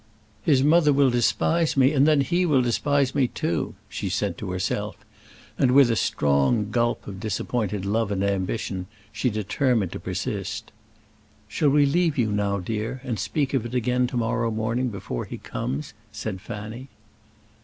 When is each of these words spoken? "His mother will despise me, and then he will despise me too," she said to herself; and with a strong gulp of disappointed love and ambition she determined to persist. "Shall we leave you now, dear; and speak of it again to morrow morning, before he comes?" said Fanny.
"His 0.41 0.63
mother 0.63 0.91
will 0.91 1.11
despise 1.11 1.77
me, 1.77 1.91
and 1.93 2.07
then 2.07 2.21
he 2.21 2.43
will 2.43 2.63
despise 2.63 3.13
me 3.13 3.27
too," 3.27 3.75
she 3.87 4.09
said 4.09 4.35
to 4.39 4.49
herself; 4.49 4.97
and 5.59 5.73
with 5.73 5.91
a 5.91 5.95
strong 5.95 6.71
gulp 6.71 7.05
of 7.07 7.19
disappointed 7.19 7.85
love 7.85 8.11
and 8.11 8.23
ambition 8.23 8.87
she 9.11 9.29
determined 9.29 9.91
to 9.91 9.99
persist. 9.99 10.71
"Shall 11.47 11.69
we 11.69 11.85
leave 11.85 12.17
you 12.17 12.31
now, 12.31 12.57
dear; 12.57 12.99
and 13.03 13.19
speak 13.19 13.53
of 13.53 13.63
it 13.63 13.75
again 13.75 14.07
to 14.07 14.17
morrow 14.17 14.49
morning, 14.49 14.87
before 14.87 15.25
he 15.25 15.37
comes?" 15.37 15.93
said 16.11 16.41
Fanny. 16.41 16.87